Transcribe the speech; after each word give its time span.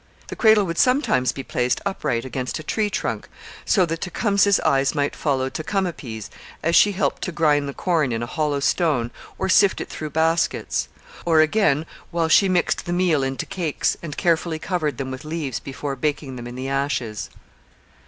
The 0.29 0.35
cradle 0.35 0.63
would 0.65 0.79
sometimes 0.79 1.31
be 1.31 1.43
placed 1.43 1.79
upright 1.85 2.25
against 2.25 2.57
a 2.57 2.63
tree 2.63 2.89
trunk, 2.89 3.29
so 3.65 3.85
that 3.85 4.01
Tecumseh's 4.01 4.59
eyes 4.61 4.95
might 4.95 5.15
follow 5.15 5.47
Tecumapease 5.47 6.31
as 6.63 6.75
she 6.75 6.93
helped 6.93 7.21
to 7.21 7.31
grind 7.31 7.69
the 7.69 7.73
corn 7.75 8.11
in 8.11 8.23
a 8.23 8.25
hollow 8.25 8.59
stone 8.61 9.11
or 9.37 9.47
sift 9.47 9.79
it 9.79 9.89
through 9.89 10.09
baskets; 10.09 10.87
or, 11.23 11.39
again, 11.41 11.85
while 12.09 12.29
she 12.29 12.49
mixed 12.49 12.87
the 12.87 12.93
meal 12.93 13.21
into 13.21 13.45
cakes, 13.45 13.95
and 14.01 14.17
carefully 14.17 14.57
covered 14.57 14.97
them 14.97 15.11
with 15.11 15.23
leaves 15.23 15.59
before 15.59 15.95
baking 15.95 16.35
them 16.35 16.47
in 16.47 16.55
the 16.55 16.67
ashes. 16.67 17.29